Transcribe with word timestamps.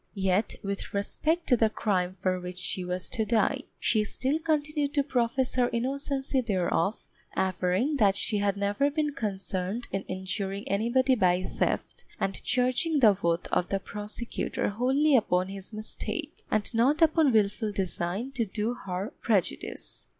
Yet 0.15 0.55
with 0.63 0.95
respect 0.95 1.45
to 1.45 1.55
the 1.55 1.69
crime 1.69 2.15
for 2.15 2.39
which 2.39 2.57
she 2.57 2.83
was 2.83 3.07
to 3.11 3.23
die, 3.23 3.65
she 3.79 4.03
still 4.03 4.39
continued 4.39 4.95
to 4.95 5.03
profess 5.03 5.53
her 5.53 5.69
innocency 5.69 6.41
thereof, 6.41 7.07
averring 7.37 7.97
that 7.97 8.15
she 8.15 8.39
had 8.39 8.57
never 8.57 8.89
been 8.89 9.13
concerned 9.13 9.87
in 9.91 10.01
injuring 10.05 10.67
anybody 10.67 11.13
by 11.13 11.43
theft, 11.43 12.03
and 12.19 12.41
charging 12.41 12.99
the 12.99 13.15
oath 13.23 13.45
of 13.51 13.69
the 13.69 13.79
prosecutor 13.79 14.69
wholly 14.69 15.15
upon 15.15 15.49
his 15.49 15.71
mistake, 15.71 16.43
and 16.49 16.73
not 16.73 17.03
upon 17.03 17.31
wilful 17.31 17.71
design 17.71 18.31
to 18.31 18.43
do 18.43 18.73
her 18.73 19.13
prejudice. 19.21 20.07